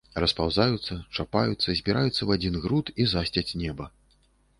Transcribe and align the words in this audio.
Распаўзаюцца, 0.21 0.93
чапаюцца, 1.17 1.75
збіраюцца 1.81 2.17
ў 2.23 2.29
адзін 2.39 2.57
груд 2.63 2.87
і 3.05 3.07
засцяць 3.13 3.57
неба. 3.65 3.85